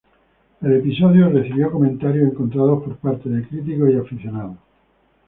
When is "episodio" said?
0.77-1.29